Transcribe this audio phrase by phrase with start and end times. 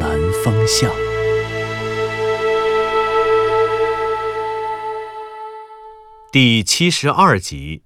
[0.00, 0.10] 南
[0.44, 0.90] 风向》
[6.30, 7.82] 第七十二集。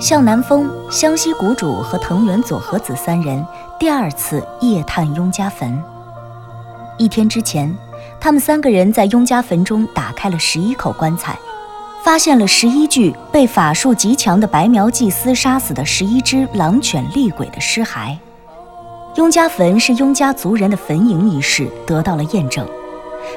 [0.00, 3.42] 向南风、湘西谷主和藤原佐和子三人
[3.80, 5.82] 第二次夜探雍家坟。
[6.98, 7.74] 一天之前，
[8.20, 11.38] 他们三个人在雍家坟中打开了十一口棺材，
[12.04, 18.14] 发现了十一具被法术极强的白苗祭司杀死的十一只狼犬厉鬼的尸骸。
[19.14, 22.68] 雍家坟是雍家族人的坟茔一事得到了验证，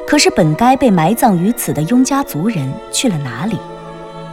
[0.05, 3.57] 可是本该被埋葬于此的雍家族人去了哪里？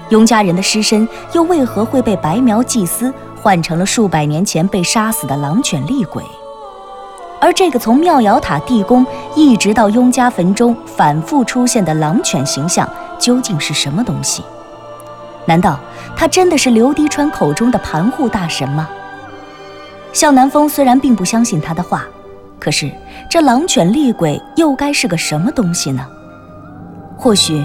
[0.09, 6.21] 雍家人的尸身又为何会被白苗祭司换成了数百年前被杀死的狼犬厉鬼？
[7.41, 9.07] 而这个从妙瑶塔地宫
[9.37, 14.43] 一直到雍家坟中反复出现的狼犬形象究竟是什么东西？
[15.47, 15.79] 难道
[16.17, 18.89] 他真的是刘迪川口中的盘户大神吗？
[20.13, 22.05] 向南风虽然并不相信他的话，
[22.59, 22.91] 可是
[23.29, 26.07] 这狼犬厉鬼又该是个什么东西呢？
[27.17, 27.65] 或许。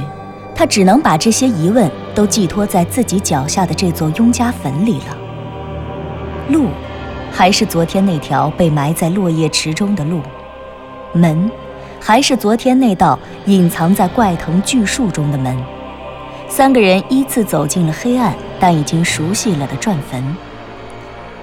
[0.55, 5.17] 他只能把这些疑问都寄托在自己脚下的这座雍家坟里了。
[6.49, 6.65] 路，
[7.31, 10.19] 还是昨天那条被埋在落叶池中的路；
[11.13, 11.49] 门，
[11.99, 15.57] 还是昨天那道隐藏在怪藤巨树中的门。
[16.47, 20.23] 三个人依次走进了黑暗但已经熟悉了的转坟。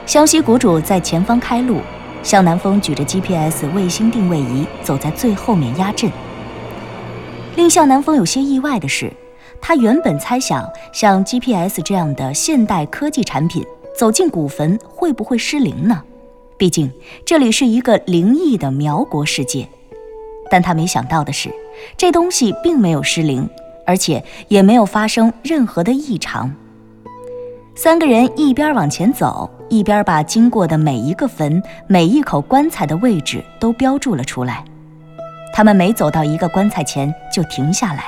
[0.04, 1.80] 湘西谷主在前方开路，
[2.22, 6.10] 向南风举着 GPS 卫星定位仪走在最后面压阵。
[7.54, 9.12] 令向南风有些意外的是，
[9.60, 13.64] 他原本猜想像 GPS 这样的现代科技产品
[13.96, 16.02] 走进古坟会不会失灵呢？
[16.56, 16.90] 毕竟
[17.24, 19.68] 这里是一个灵异的苗国世界。
[20.50, 21.50] 但他没想到的是，
[21.96, 23.48] 这东西并没有失灵，
[23.84, 26.52] 而且也没有发生任何的异常。
[27.74, 34.64] 三个人一边往前走，一边把经过的每一个坟、每一口棺材的位置都标注了出来。
[35.52, 38.04] 他们每走到一个棺材前就停下来，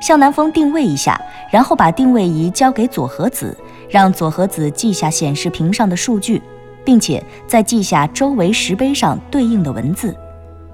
[0.00, 1.20] 向南风定位一下，
[1.50, 3.56] 然后把定位仪交给左和子，
[3.90, 6.40] 让左和子记下显示屏上的数据，
[6.84, 10.16] 并且再记下周围石碑上对应的文字，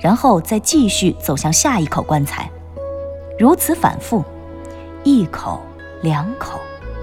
[0.01, 2.51] 然后再继续走向下一口棺材，
[3.39, 4.25] 如此反复，
[5.05, 5.61] 一口、
[6.03, 6.59] 两口、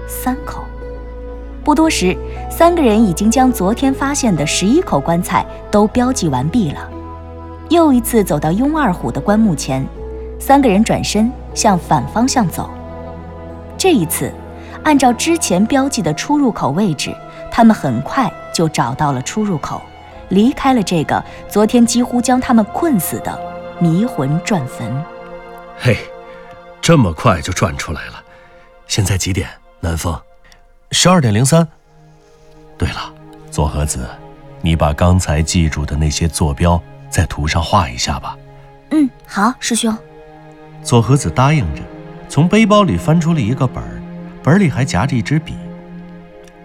[0.08, 0.62] 三口。
[1.64, 2.16] 不多时，
[2.50, 6.90] 三个人已经将昨天发现的十一口棺材都标记完毕了。
[7.68, 9.86] 又一次走到雍二虎的棺木前，
[10.40, 12.70] 三个人转身向反方向走。
[13.76, 14.32] 这一次，
[14.82, 17.14] 按照之前标记的出入口位置，
[17.50, 19.82] 他们很快就找到了出入口，
[20.30, 23.38] 离开了这个昨天几乎将他们困死的
[23.80, 24.90] 迷魂转坟。
[25.78, 25.96] 嘿，
[26.80, 28.22] 这么快就转出来了！
[28.86, 29.48] 现在几点？
[29.80, 30.20] 南风，
[30.90, 31.66] 十二点零三。
[32.76, 33.12] 对了，
[33.50, 34.08] 左和子，
[34.60, 36.80] 你把刚才记住的那些坐标。
[37.10, 38.36] 在图上画一下吧。
[38.90, 39.96] 嗯，好，师兄。
[40.82, 41.82] 左和子答应着，
[42.28, 44.02] 从背包里翻出了一个本儿，
[44.42, 45.54] 本里还夹着一支笔。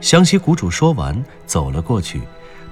[0.02, 2.22] 湘西谷主说完，走了过去，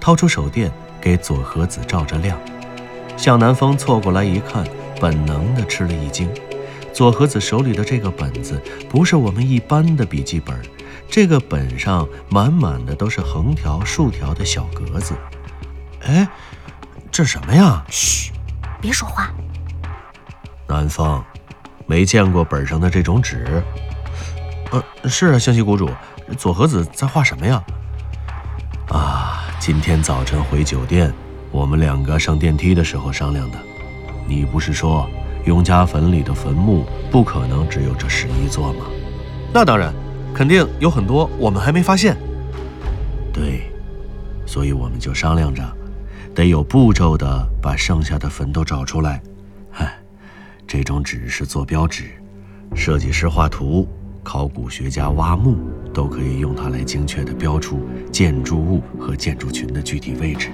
[0.02, 0.70] 掏出手电
[1.00, 2.38] 给左和子照着亮。
[3.16, 4.66] 向南风凑过来一看，
[5.00, 6.30] 本能的吃了一惊。
[6.92, 10.60] 左和子手里的这个本子不是我们一般的笔记本，
[11.08, 15.14] 这个本上满满的都是横条、竖条的小格子。
[16.02, 16.28] 哎。
[17.14, 17.84] 这什么呀？
[17.90, 18.32] 嘘，
[18.80, 19.30] 别说话。
[20.66, 21.22] 南风，
[21.86, 23.62] 没见过本上的这种纸。
[24.72, 25.90] 呃，是啊，湘西谷主，
[26.38, 27.62] 左和子在画什么呀？
[28.88, 31.14] 啊，今天早晨回酒店，
[31.52, 33.60] 我们两个上电梯的时候商量的。
[34.28, 35.08] 你不是说
[35.46, 38.86] 雍家坟里的坟墓不可能只有这十一座吗？
[39.54, 39.94] 那当然，
[40.34, 42.18] 肯定有很多我们还没发现。
[43.32, 43.72] 对，
[44.48, 45.64] 所以我们就商量着。
[46.34, 49.22] 得有步骤的把剩下的坟都找出来。
[49.70, 49.94] 嗨，
[50.66, 52.06] 这种纸是坐标纸，
[52.74, 53.88] 设计师画图，
[54.24, 55.58] 考古学家挖墓，
[55.94, 57.80] 都可以用它来精确的标出
[58.12, 60.50] 建筑物和建筑群的具体位置。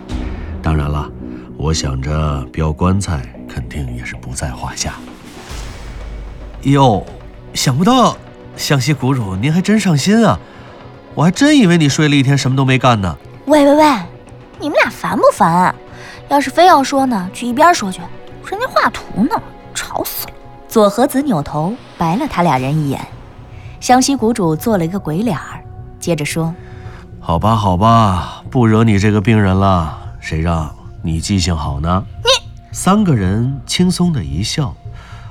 [0.61, 1.09] 当然了，
[1.57, 4.95] 我想着标棺材肯定也是不在话下。
[6.63, 7.05] 哟，
[7.53, 8.17] 想不到
[8.55, 10.39] 湘西谷主，您还真上心啊！
[11.13, 13.17] 我还真以为你睡了一天什么都没干呢。
[13.47, 13.83] 喂喂喂，
[14.59, 15.75] 你们俩烦不烦啊？
[16.29, 18.01] 要是非要说呢，去一边说去，
[18.49, 19.41] 人家画图呢，
[19.73, 20.33] 吵死了。
[20.67, 22.99] 左和子扭头白了他俩人一眼。
[23.79, 25.63] 湘西谷主做了一个鬼脸儿，
[25.99, 26.53] 接着说
[27.19, 29.97] ：“好吧，好吧，不惹你这个病人了。
[30.19, 30.69] 谁让
[31.01, 32.29] 你记性好呢？”你
[32.71, 34.75] 三个人轻松的一笑。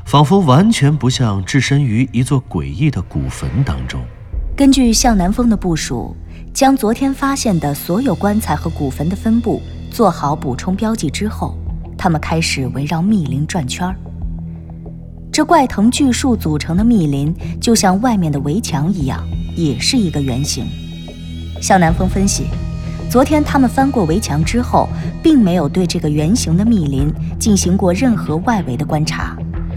[0.07, 4.01] 仿佛完全不像置身于一座诡异的古坟当中。
[4.57, 6.15] 根据向南风的部署，
[6.55, 9.61] 将昨天发现的所有棺材和古坟的分布
[9.91, 11.59] 做好补充标记之后，
[11.99, 13.97] 他们开始围绕密林转圈儿。
[15.37, 17.31] 这怪藤巨树组成的密林，
[17.61, 19.23] 就像外面的围墙一样，
[19.55, 20.65] 也是一个圆形。
[21.61, 22.45] 向南风分析，
[23.11, 24.89] 昨天他们翻过围墙之后，
[25.23, 29.37] 并没有对这个圆形的密林进行过任何外围的观察。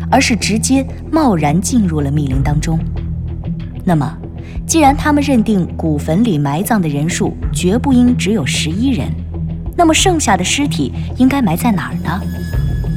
[0.09, 2.79] 而是直接贸然进入了密林当中。
[3.83, 4.17] 那么，
[4.65, 9.11] 既然他们认定古坟里埋葬的人数绝不应只有十一人，
[9.75, 12.21] 那么剩下的尸体应该埋在哪儿呢？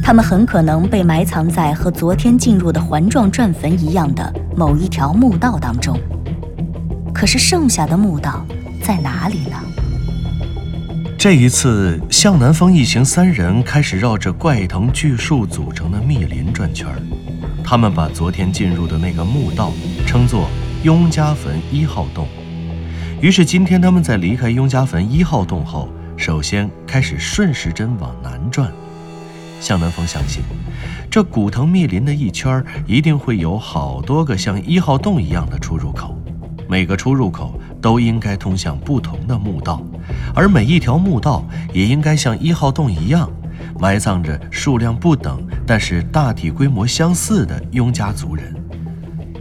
[0.03, 5.97] 他们很可能被埋藏在和昨天进入的环状转坟一样的某一条墓道当中。
[7.15, 8.45] 可是，剩下的墓道
[8.83, 9.57] 在哪里呢？
[11.17, 16.89] 这一次，向南风一行三人开始绕着怪藤巨树组成的密林转圈。
[17.63, 19.71] 他们把昨天进入的那个墓道
[20.05, 20.49] 称作
[20.83, 22.27] 雍家坟一号洞。
[23.21, 28.69] 于是，今天他们在离开雍家坟一号洞后，首先开始顺时针往南转。
[29.62, 30.43] 向南风相信，
[31.09, 36.14] 这古藤密林的一圈一定会有好多个像一号洞一样的出入口，
[36.69, 37.59] 每个出入口。
[37.82, 39.82] 都应该通向不同的墓道，
[40.37, 43.29] 而每一条墓道也应该像一号洞一样，
[43.81, 48.55] 埋葬着数量不等但是大体规模相似的雍家族人。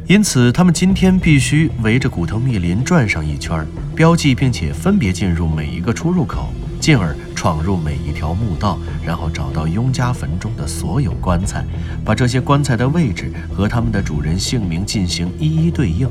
[0.07, 3.63] 因此，他们今天必须围着古藤密林转上一圈，
[3.95, 6.51] 标记并且分别进入每一个出入口，
[6.81, 11.63] 进而闯入每一条墓道，然后找到雍家坟中的所有棺材，
[12.03, 16.09] 把这些棺材的位置和他们的主人姓名进行一一对应。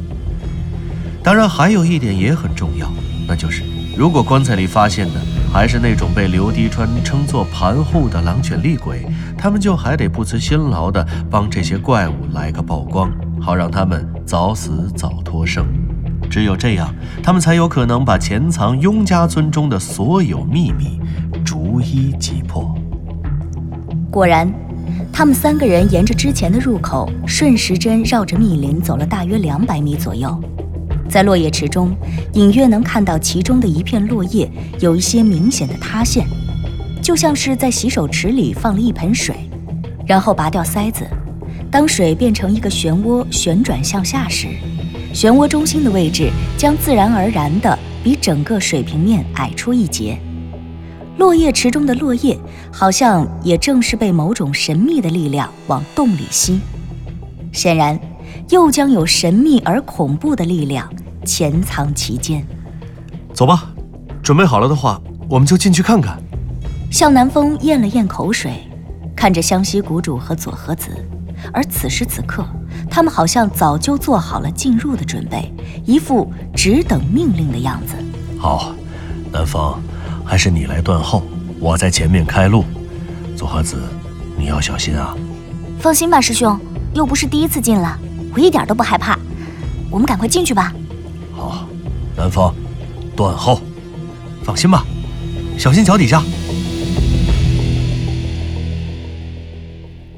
[1.25, 2.88] 当然，还有一点也很重要，
[3.26, 3.64] 那就是
[3.96, 5.20] 如果棺材里发现的
[5.52, 9.05] 还是那种被刘迪川称作盘户的狼犬厉鬼，
[9.37, 15.66] 他们就还得不辞辛劳地帮这些怪物来个曝光，好让他们早死早脱生。
[16.30, 21.00] 只有这样，他们才有可能把潜藏雍家村中的所有秘密
[21.44, 22.72] 逐一击破。
[24.10, 24.50] 果然，
[25.12, 30.40] 他们三个人沿着之前的入口，顺时针绕着密林走了大约两百米左右。
[31.08, 31.92] 在落叶池中，
[32.34, 34.48] 隐约能看到其中的一片落叶
[34.78, 36.24] 有一些明显的塌陷，
[37.02, 39.34] 就像是在洗手池里放了一盆水，
[40.06, 41.04] 然后拔掉塞子，
[41.68, 44.46] 当水变成一个漩涡旋转向下时，
[45.12, 50.18] 漩涡中心的位置将自然而然地比整个水平面矮出一截。
[51.18, 52.38] 落叶池中的落叶
[52.72, 56.60] 好像也正是被某种神秘的力量往洞里吸，
[57.52, 57.98] 显然。
[58.48, 60.88] 又将有神秘而恐怖的力量
[61.24, 62.44] 潜藏其间。
[63.32, 63.72] 走吧，
[64.22, 66.20] 准备好了的话，我们就进去看看。
[66.90, 68.52] 向南风咽了咽口水，
[69.16, 70.90] 看着湘西谷主和佐和子，
[71.52, 72.44] 而此时此刻，
[73.00, 75.50] 他们好像早就做好了进入的准备，
[75.87, 77.95] 一副只等命令的样子。
[78.38, 78.75] 好，
[79.33, 79.75] 南风，
[80.23, 81.23] 还是你来断后，
[81.59, 82.62] 我在前面开路。
[83.35, 83.78] 左和子，
[84.37, 85.16] 你要小心啊。
[85.78, 86.61] 放心吧，师兄，
[86.92, 87.99] 又不是第一次进了。
[88.35, 89.19] 我一点都不害怕，
[89.90, 90.71] 我们赶快进去吧。
[91.33, 91.66] 好，
[92.14, 92.54] 南风，
[93.16, 93.62] 断后。
[94.45, 94.85] 放心吧，
[95.57, 96.23] 小心脚底下。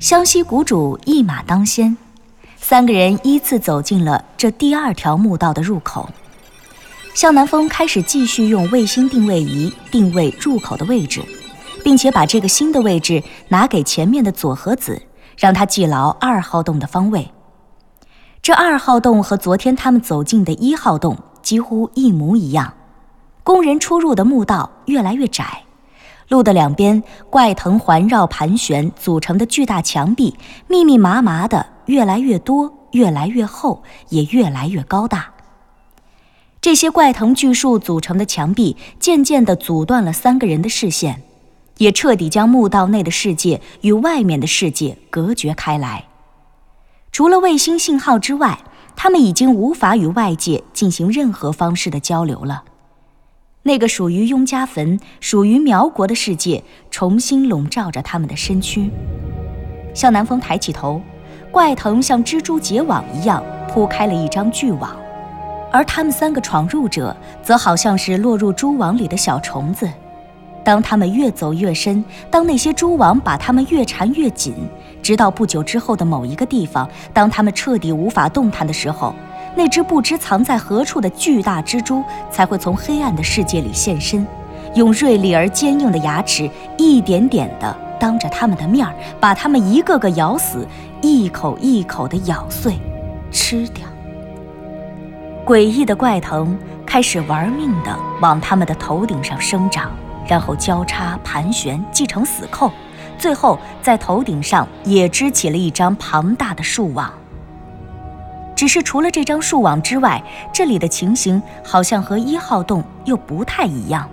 [0.00, 1.96] 湘西谷主一马当先，
[2.62, 6.08] 三个人依次走进了这第二条墓道的入口。
[7.12, 11.20] 向南风开始继续用卫星定位仪定位入口的位置，
[11.82, 15.02] 并且把这个新的位置拿给前面的左和子，
[15.36, 17.32] 让他记牢二号洞的方位。
[18.40, 22.72] 这二号洞和昨天他们走进的一号洞几乎一模一样，
[23.42, 25.64] 工人出入的墓道越来越窄，
[26.28, 30.36] 路的两边怪藤环绕盘旋组成的巨大墙壁
[30.68, 35.34] 密密麻麻的越来越多，越来越厚，也越来越高大。
[36.62, 41.22] 这些怪藤巨树组成的墙壁渐渐地阻断了三个人的视线，
[41.76, 46.06] 也彻底将墓道内的世界与外面的世界隔绝开来。
[47.10, 48.58] 除了卫星信号之外，
[48.96, 52.64] 他们已经无法与外界进行任何方式的交流了。
[53.64, 58.90] 那个属于雍家坟、属于苗国的世界重新笼罩着他们的身躯。
[59.94, 61.02] 向南风抬起头，
[61.52, 64.96] 怪藤像蜘蛛结网一样铺开了一张巨网，
[65.70, 69.86] 而他们三个闯入者则好像是落入蛛网里的小虫子。
[70.64, 74.54] 当他们越走越深，当那些蛛网把他们越缠越紧，
[75.02, 79.14] 直到不久之后的某一个地方，当他们彻底无法动弹的时候，
[79.54, 84.26] 那只不知藏在何处的巨大蜘蛛才会从黑暗的世界里现身，
[84.74, 90.66] 用锐利而坚硬的牙齿一点点地当着他们的面儿，把他们一个个咬死，
[91.02, 92.78] 一口一口地咬碎，
[93.32, 93.84] 吃掉。
[95.44, 96.56] 诡异的怪藤
[96.86, 99.90] 开始玩命地往他们的头顶上生长。
[100.24, 102.70] 然后交叉盘旋，系成死扣，
[103.18, 107.12] 最后在头顶上也织起了一张庞大的树网。
[108.54, 114.08] 只是除了这张树网之外，这里的情形好像和一号洞又不太一样。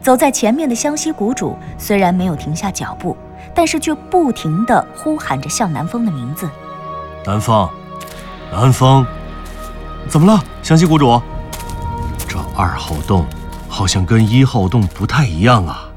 [0.00, 3.16] 走在前面的湘西谷主虽然没有停下脚步，
[3.54, 6.48] 但是却不停地呼喊着向南风的名字
[7.24, 7.68] ：“南风，
[8.52, 9.06] 南风，
[10.08, 11.20] 怎么了，湘西谷主？
[12.28, 13.24] 这二号洞。”
[13.66, 15.90] 好像跟一号洞不太一样啊！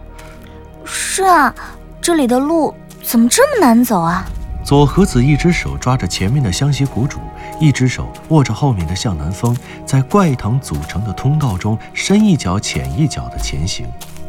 [0.84, 1.54] 是啊，
[2.02, 2.74] 这里的路
[3.04, 4.26] 怎么这么难走啊？
[4.64, 7.20] 左和子一只手抓着前面的湘西谷主，
[7.60, 13.86] 一只手握着后面的向南风，在怪藤组成的通道中深一脚浅一脚的前行。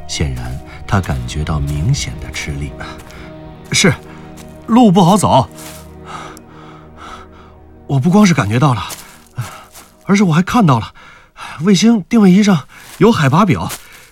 [0.07, 0.55] 显然，
[0.87, 2.71] 他感觉到明显的吃力。
[3.73, 3.95] 是，
[4.67, 5.49] 路不好走。
[7.87, 8.85] 我不光是感觉到了，
[10.05, 10.93] 而是我还看到了，
[11.61, 12.67] 卫星定位仪上。
[12.99, 13.71] 有海拔表，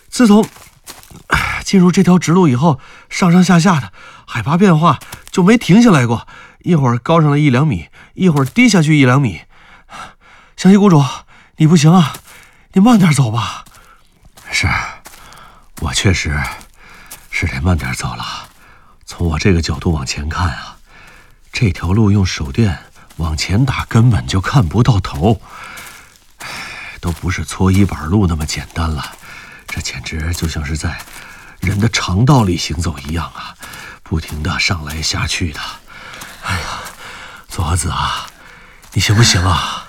[0.08, 0.46] 自从
[1.64, 2.78] 进入这条直路以后，
[3.10, 3.92] 上上下下的
[4.24, 6.28] 海拔变化就没停下来过，
[6.60, 9.40] 一会儿高上了一两米，一会儿低下去一两米。
[10.56, 11.04] 湘西谷主，
[11.56, 12.14] 你不行啊，
[12.74, 13.64] 你慢点走吧。
[14.52, 14.68] 是，
[15.80, 16.40] 我确实
[17.30, 18.45] 是得慢点走了。
[19.06, 20.76] 从我这个角度往前看啊，
[21.52, 22.76] 这条路用手电
[23.16, 25.40] 往前打根本就看不到头。
[27.00, 29.16] 都不是搓衣板路那么简单了，
[29.68, 30.98] 这简直就像是在
[31.60, 33.54] 人的肠道里行走一样啊，
[34.02, 35.60] 不停的上来下去的。
[36.42, 36.66] 哎呀，
[37.48, 38.26] 左和子啊，
[38.92, 39.86] 你行不行啊？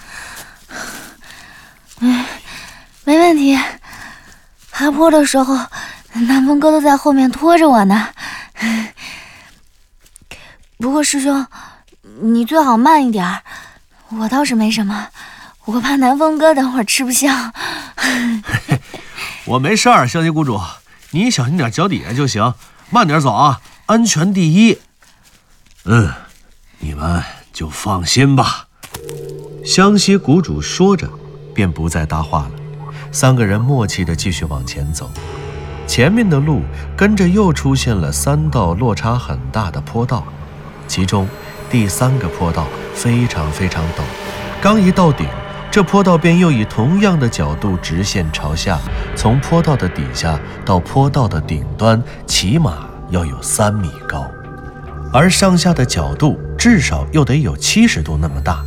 [2.01, 2.23] 嗯，
[3.03, 3.57] 没问题。
[4.69, 5.57] 爬坡的时候，
[6.13, 8.09] 南风哥都在后面拖着我呢。
[10.77, 11.45] 不过师兄，
[12.21, 13.41] 你最好慢一点儿，
[14.09, 15.07] 我倒是没什么。
[15.65, 17.27] 我怕南风哥等会儿吃不消。
[19.45, 20.61] 我没事儿，湘西谷主，
[21.11, 22.53] 你小心点脚底下就行，
[22.91, 24.77] 慢点走啊，安全第一。
[25.85, 26.13] 嗯，
[26.79, 28.67] 你们就放心吧。
[29.65, 31.09] 湘西谷主说着，
[31.55, 32.51] 便不再搭话了。
[33.11, 35.09] 三个人默契地继续往前走。
[35.87, 36.61] 前面的路
[36.95, 40.25] 跟着又出现了三道落差很大的坡道，
[40.87, 41.27] 其中
[41.69, 44.01] 第三个坡道非常非常陡，
[44.61, 45.27] 刚一到顶。
[45.69, 48.79] 这坡道便又以同样的角度直线朝下，
[49.15, 54.25] 从坡道的底下到坡道的顶端，起码要有三米高，
[55.13, 58.63] 而上下的角度至少又得有七十度那么大。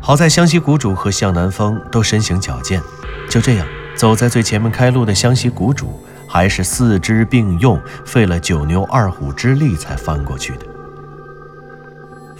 [0.00, 2.80] 好在湘西谷主和向南风都身形矫健，
[3.28, 5.98] 就这样走在最前面开路的湘西谷主
[6.28, 10.66] 还是四肢并用，费了九牛二虎之力才翻过去的。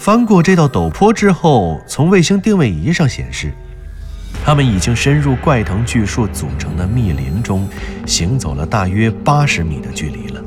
[0.03, 3.53] 翻过这道陡坡之后，从卫星定位仪上显示。
[4.45, 7.69] 他们已经深入怪藤巨树组成的密林中，
[8.05, 10.43] 行走了大约八十米的距离了。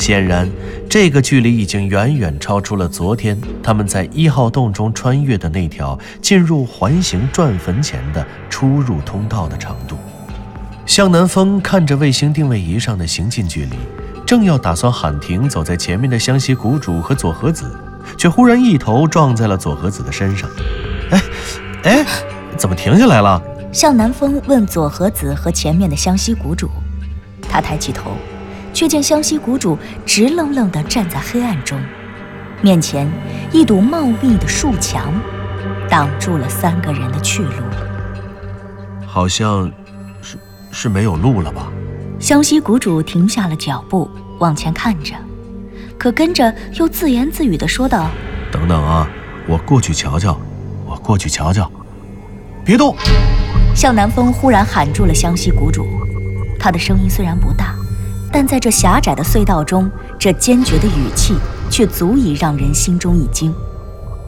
[0.00, 0.50] 显然，
[0.90, 9.96] 这个距离已经远远超出了昨天他们在一号洞中穿越的那条进入环形转坟前的出入通道的长度。
[10.86, 13.76] 向南风看着卫星定位仪上的行进距离，
[14.26, 17.72] 正要打算喊停走在前面的湘西谷主和佐和子，
[18.16, 20.48] 却忽然一头撞在了左和子的身上。
[21.10, 21.22] 哎，
[21.84, 22.06] 哎！
[22.56, 23.42] 怎么停下来了？
[23.72, 26.68] 向南风问左和子和前面的湘西谷主。
[27.40, 28.12] 他抬起头，
[28.74, 31.80] 却见湘西谷主直愣愣地站在黑暗中，
[32.60, 33.10] 面前
[33.50, 35.12] 一堵茂密的树墙
[35.88, 37.62] 挡住了三个人的去路。
[39.06, 39.70] 好像
[40.20, 40.36] 是
[40.70, 41.72] 是没有路了吧？
[42.20, 45.14] 湘西谷主停下了脚步，往前看着，
[46.02, 48.10] 可跟着又自言自语地说道
[48.50, 49.08] ：“等等啊，
[49.46, 50.36] 我过去瞧瞧，
[50.84, 51.70] 我过去瞧瞧。”
[52.66, 52.96] 别动！
[53.72, 55.86] 向南风忽然喊住了湘西谷主，
[56.58, 57.76] 他的声音虽然不大，
[58.32, 61.36] 但在这狭窄的隧道中，这坚决的语气
[61.70, 63.54] 却足以让人心中一惊。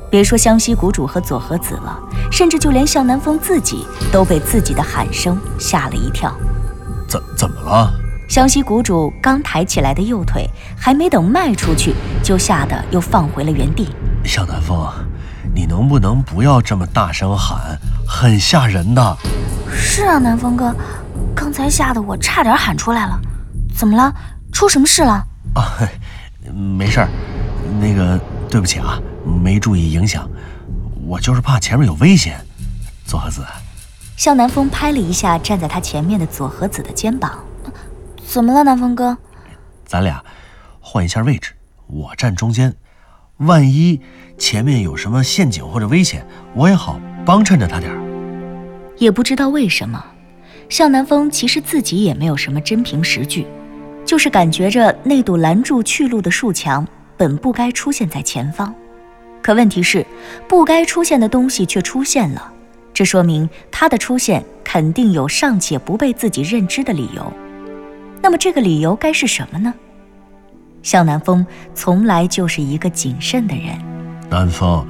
[0.09, 1.99] 别说湘西谷主和佐和子了，
[2.31, 6.33] 甚至就连向南风自己都被自己的喊声吓了一跳。
[7.09, 7.93] 怎怎么了？
[8.35, 10.45] 湘西谷主刚抬起来的右腿
[10.76, 13.88] 还没等迈出去，就吓得又放回了原地。
[14.25, 14.93] 向南风，
[15.55, 17.79] 你能不能不要这么大声喊？
[18.05, 19.17] 很吓人的。
[19.73, 20.75] 是啊，南风哥，
[21.33, 23.17] 刚才吓得我差点喊出来了。
[23.73, 24.12] 怎么了？
[24.53, 25.25] 出什么事了？
[25.55, 25.71] 啊，
[26.53, 27.09] 没事儿。
[27.79, 28.19] 那个，
[28.50, 28.99] 对不起啊，
[29.45, 30.29] 没注意影响。
[31.07, 32.45] 我就是怕前面有危险。
[33.07, 33.45] 左和子，
[34.17, 37.31] 向南风拍了一下站在他前面的左和子的肩膀。
[38.26, 39.16] 怎么了，南风哥？
[39.85, 40.25] 咱俩
[40.81, 41.52] 换一下位置，
[41.87, 42.75] 我站中间。
[43.38, 44.00] 万一
[44.38, 48.00] 前面有什么陷阱或者危险，我也好帮衬着他点儿。
[48.97, 50.04] 也不知道为什么，
[50.69, 53.47] 向南风其实自己也没有什么真凭实据，
[54.04, 58.73] 就是感觉着那堵拦住去路的树墙本不该出现在前方。
[59.43, 60.07] 可问题是，
[60.49, 62.52] 不该出现的东西却出现了，
[62.95, 67.33] 这说明它的出现肯定有尚且不被自己认知的理由。
[68.25, 69.75] 那么这个理由该是什么呢？
[70.83, 73.76] 向南风从来就是一个谨慎的人。
[74.31, 74.83] 南风，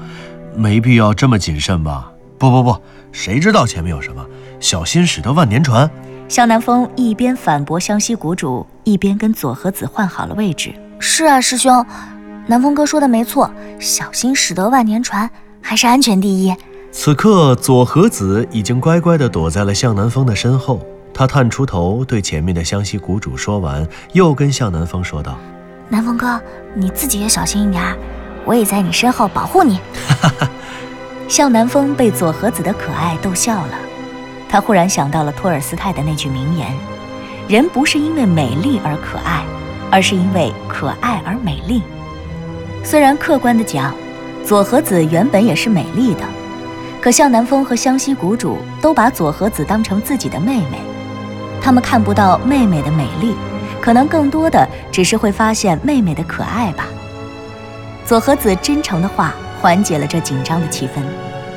[0.55, 2.13] 没必要这么谨慎吧？
[2.39, 4.25] 不不不，谁知道前面有什么？
[4.61, 5.91] 小心驶得万年船。
[6.29, 10.73] 向南风一边反驳湘西谷主，一边跟左和子换好了位置。
[11.01, 11.85] 是啊，师兄，
[12.47, 13.51] 南风哥说的没错，
[13.81, 15.29] 小心驶得万年船，
[15.61, 16.55] 还是安全第一。
[16.93, 20.81] 此刻，左和子已经乖乖地躲在了向南风的身后。
[21.15, 25.39] 他探出头，对前面的湘西谷主说完，又跟向南风说道。
[25.89, 26.41] 南风哥，
[26.75, 27.97] 你自己也小心一点，
[28.45, 29.79] 我也在你身后保护你。
[30.09, 30.51] 哈哈，
[31.29, 33.79] 向南风被佐和子的可爱逗笑了，
[34.49, 36.75] 他忽然想到了托尔斯泰的那句名言
[37.49, 39.45] ：“人不是因为美丽而可爱，
[39.93, 41.81] 而是因为可爱而美丽。”
[42.83, 43.95] 虽然客观的讲，
[44.45, 46.25] 佐和子原本也是美丽的，
[47.01, 50.81] 可向南风和湘西谷主都把佐和子当成自己的妹妹，
[51.65, 53.35] 他们看不到妹妹的美丽。
[53.81, 56.87] 可能更多的只是会发现妹妹的可爱吧。
[58.07, 61.03] 佐和子真诚的话缓解了这紧张的气氛，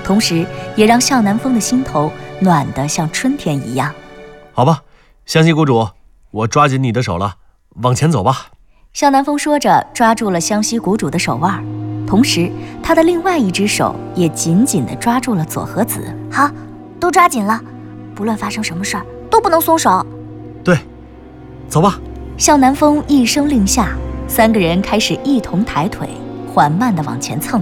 [0.04, 0.46] 同时
[0.76, 3.94] 也让向南风的心头暖得像春天一样。
[4.54, 4.82] 好吧，
[5.26, 5.88] 湘西谷主，
[6.32, 7.36] 我抓紧你的手了，
[7.82, 8.48] 往前走吧。
[8.92, 11.64] 向南风说着，抓住了湘西谷主的手腕，
[12.06, 12.52] 同时
[12.84, 16.14] 他的另外一只手也紧紧地抓住了佐和子。
[16.30, 16.52] 好，
[17.00, 17.62] 都抓紧了，
[18.14, 19.06] 不论发生什么事儿
[19.38, 20.04] 都不能松手。
[20.64, 20.76] 对，
[21.70, 22.00] 走吧。
[22.38, 23.90] 向南风一声令下，
[24.28, 26.10] 三个人开始一同抬腿，
[26.52, 27.62] 缓慢地往前蹭。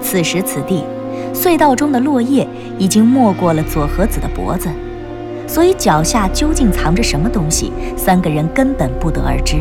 [0.00, 0.82] 此时此地，
[1.34, 4.70] 隧道中的落叶已经没过了左和子的脖子，
[5.46, 9.56] 所以脚下究竟藏着什么东西，三个人根本不得而知。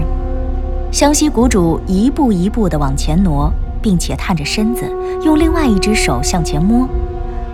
[0.94, 4.90] 湘西谷主一步一步地往前挪，并且探着身子，
[5.26, 6.88] 用另外一只手向前摸，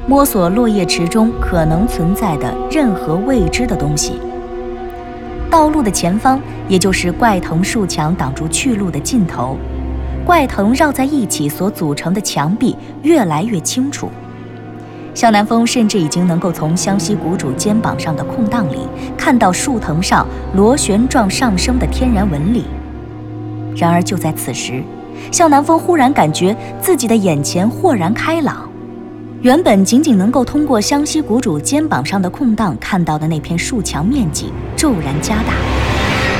[0.08, 4.14] 摸索落叶池中可能存在的任何未知的东西。
[5.50, 9.58] 道路的前方，也就是怪藤树墙挡住去路的尽头，
[10.26, 14.10] 怪藤绕在一起所组成的墙壁越来越清楚。
[15.14, 18.88] 向南风甚至已经能够从湘西谷主肩膀上的空档里
[19.18, 22.64] 看到树藤上螺旋状上升的天然纹理。
[23.76, 24.82] 然而就在此时，
[25.32, 28.71] 向南风忽然感觉自己的眼前豁然开朗。
[29.42, 35.54] 原本仅仅能够通过湘西谷主肩膀上的空档看到的那片树墙面积骤然加大。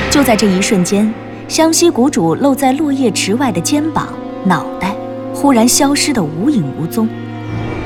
[0.08, 1.12] 就在这一瞬间，
[1.48, 4.06] 湘西谷主露在落叶池外的肩膀、
[4.44, 4.94] 脑袋
[5.34, 7.08] 忽然消失得无影无踪，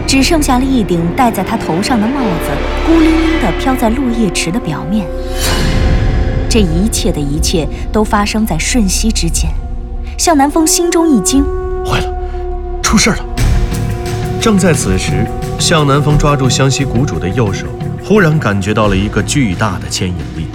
[0.07, 2.51] 只剩下了一顶戴在他头上的帽子，
[2.87, 5.07] 孤零零地飘在落叶池的表面。
[6.47, 9.51] 这一切的一切都发生在瞬息之间，
[10.19, 11.43] 向南风心中一惊，
[11.87, 12.15] 坏了，
[12.83, 13.36] 出事了！
[14.47, 15.27] 正在此时，
[15.59, 17.67] 向南风抓住湘西谷主的右手，
[18.05, 20.47] 忽然感觉到了一个巨大的牵引力，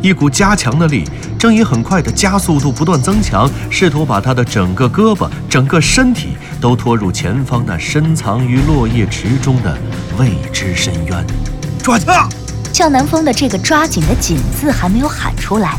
[0.00, 1.04] 一股加强的力
[1.38, 9.76] 正以很快的加速度不断增强，试图把他的整个胳膊、整个身体都拖入前方那深藏于落叶池中的
[10.18, 11.26] 未知深渊。
[11.82, 12.08] 抓紧！
[12.72, 15.76] 向南风的这个“抓紧”的“紧”字还没有喊出来，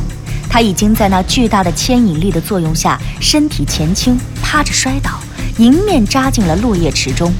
[0.47, 5.19] 他已经在那巨大的牵引力的作用下，身体前倾，趴着摔倒。
[5.59, 7.33] 迎面扎进了落叶池中，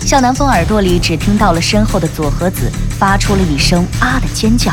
[0.00, 4.72] 向南风耳朵里只听到了身后的佐和子发出了一声“啊”的尖叫，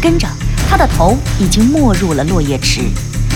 [0.00, 0.28] 跟着
[0.70, 2.82] 他的头已经没入了落叶池，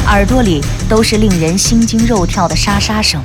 [0.07, 3.21] 耳朵里都是令人心惊肉跳的沙沙声。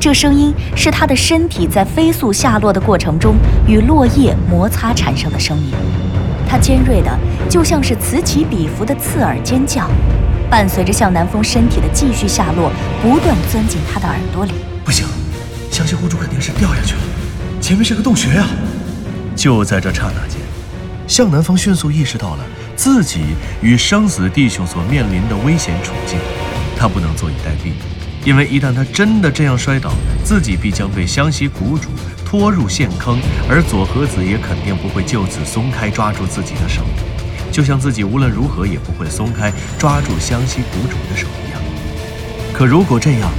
[0.00, 3.34] 这声音是他的身体在飞速下落的过程中
[3.66, 5.74] 与落叶摩擦产生的声音，
[6.48, 7.14] 它尖锐的
[7.46, 9.86] 就像是此起彼伏的刺耳尖叫。
[10.50, 14.52] 伴随着向南风身体的继续下落，不断钻进他的耳朵里。
[14.84, 15.06] 不行，
[15.70, 17.00] 湘西谷主肯定是掉下去了，
[17.60, 18.48] 前面是个洞穴啊！
[19.36, 20.40] 就在这刹那间，
[21.06, 23.20] 向南风迅速意识到了自己
[23.60, 26.18] 与生死弟兄所面临的危险处境，
[26.76, 27.72] 他不能坐以待毙。
[28.24, 29.90] 因为一旦他真的这样摔倒，
[30.24, 31.88] 自己必将被湘西谷主
[32.24, 36.82] 拖入陷坑，而左和子也肯定不会就此松开抓住自己的手，
[37.50, 41.60] 就像自己无论如何也不会松开抓住湘西谷主的手一样。
[42.52, 43.30] 可如果这样，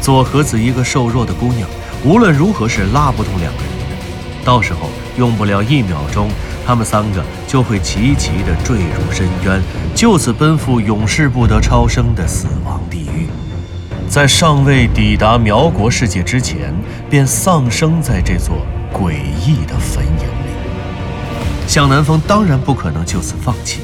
[0.00, 1.68] 左和子一个瘦弱的姑娘，
[2.04, 6.28] 无论如何是拉不动两个人的，到时候用不了一秒钟。
[6.66, 9.62] 他们三个就会齐齐地坠入深渊，
[9.94, 13.26] 就此奔赴永世不得超生的死亡地狱，
[14.06, 16.74] 在尚未抵达苗国世界之前，
[17.08, 18.54] 便丧生在这座
[18.92, 19.14] 诡
[19.46, 20.37] 异的坟茔。
[21.68, 23.80] 向南风当然不可能就此放弃，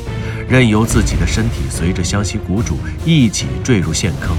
[0.49, 4.35] 任由自己的身体随着湘西谷主一起坠入陷坑。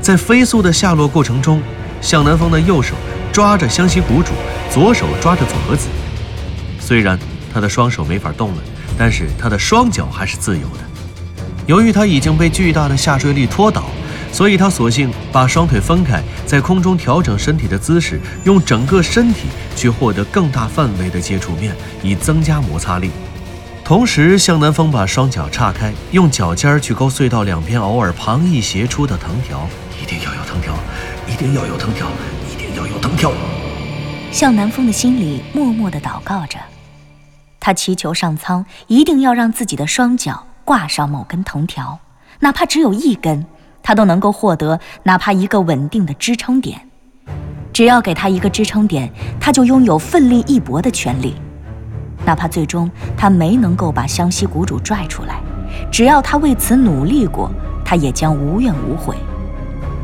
[0.00, 1.62] 在飞速的下落过程中，
[2.00, 2.94] 向南风的右手
[3.30, 4.32] 抓着湘西谷主，
[4.72, 5.86] 左手抓着佐和子，
[6.80, 7.16] 虽然。
[7.50, 8.56] 他的双手没法动了，
[8.98, 10.80] 但是他的双脚还是自由的。
[11.66, 13.84] 由于他已经被巨大的下坠力拖倒，
[14.38, 21.74] 所以他索性把双腿分开，在空中调整身体的姿势，用整个身体去获得更大范围的接触面，
[22.04, 23.10] 以增加摩擦力。
[23.84, 29.68] 同时，向南风把双脚岔开，用脚尖去勾隧道两边偶尔旁逸斜出的藤条。
[30.00, 30.72] 一定要有藤条，
[31.26, 32.06] 一定要有藤条，
[32.48, 33.32] 一定要有藤条。
[34.30, 36.60] 向南风的心里默默地祷告着。
[37.58, 41.98] 他祈求上苍一定要让自己的双脚挂上某根藤条，
[42.38, 43.44] 哪怕只有一根，
[43.88, 46.78] 他都能够获得哪怕一个稳定的支撑点。
[47.72, 51.34] 只要给他一个支撑点，他就拥有奋力一搏的权利。
[52.22, 55.40] 哪怕最终他没能够把湘西谷主拽出来，
[55.90, 57.50] 只要他为此努力过，
[57.82, 59.16] 他也将无怨无悔。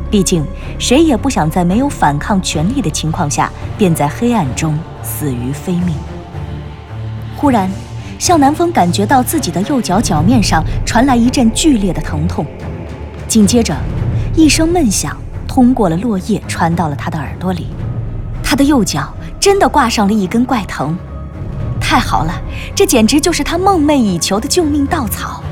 [0.09, 0.43] 毕竟，
[0.79, 5.93] 谁也不想在没有反抗权力的情况下，便在黑暗中死于非命。
[7.37, 7.69] 忽然，
[8.17, 12.43] 向南风感觉到自己的右脚脚面上传来一阵剧烈的疼痛，
[13.27, 13.75] 紧接着，
[14.35, 15.15] 一声闷响
[15.47, 17.67] 通过了落叶传到了他的耳朵里，
[18.43, 20.95] 他的右脚真的挂上了一根怪藤，
[21.79, 22.33] 太好了，
[22.75, 25.43] 这简直就是他梦寐以求的救命稻草。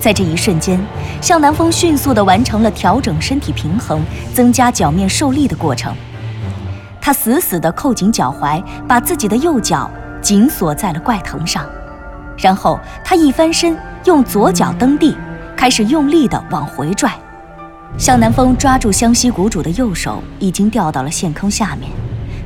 [0.00, 0.80] 在这一瞬间，
[1.20, 4.00] 向南风迅速地完成了调整身体平衡、
[4.32, 5.94] 增加脚面受力的过程，
[7.00, 9.90] 他死死地扣紧脚踝，把自己的右脚。
[10.22, 11.64] 紧锁在了怪藤上，
[12.36, 15.16] 然后他一翻身，用左脚蹬地，
[15.56, 17.10] 开始用力地往回拽。
[17.98, 21.90] 向南风抓住湘西谷主的右手已经掉到了陷坑下面，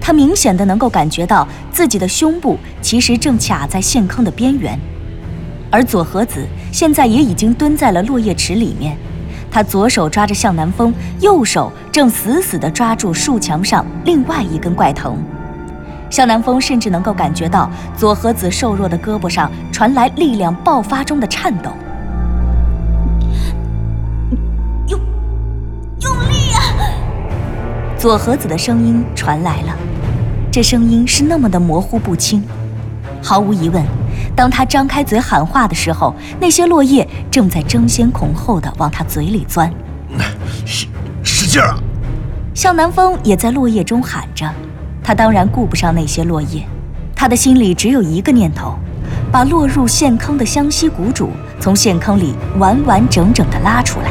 [0.00, 4.78] 他明显的能够感觉到自己的胸部其实正卡在陷坑的边缘，
[5.70, 8.96] 而左和子现在也已经蹲在了落叶池里面，
[9.50, 15.18] 他左手抓着向南风，右手正死死地抓住树墙上另外一根怪藤。
[16.10, 21.72] 向南风甚至能够感觉到左和子瘦弱的胳膊上传来力量爆发中的颤抖。
[28.00, 29.76] 左和子的声音传来了，
[30.50, 32.42] 这声音是那么的模糊不清。
[33.22, 33.84] 毫无疑问，
[34.34, 39.70] 当他张开嘴喊话的时候，那些落叶正在争先恐后的往他嘴里钻。
[40.64, 40.86] 使
[41.22, 41.78] 使劲啊！
[42.54, 44.50] 向南风也在落叶中喊着。
[45.04, 46.64] 他当然顾不上那些落叶，
[47.14, 48.76] 他的心里只有一个念头：
[49.30, 51.28] 把落入陷坑的湘西谷主
[51.60, 54.10] 从陷坑里完完整整的拉出来。